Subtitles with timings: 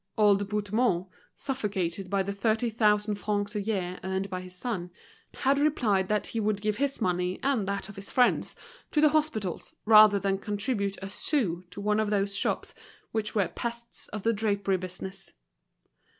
[0.17, 4.89] Old Bouthemont, suffocated by the thirty thousand francs a year earned by his son,
[5.35, 8.55] had replied that he would give his money and that of his friends
[8.89, 12.73] to the hospitals rather than contribute a sou to one of those shops
[13.11, 15.33] which were the pests of the drapery business.